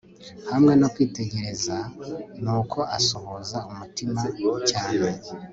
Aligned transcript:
hamwe 0.51 0.73
no 0.81 0.87
kwitegereza; 0.93 1.75
nuko 2.43 2.79
asuhuza 2.97 3.57
umutima 3.71 4.21
cyane 4.69 5.09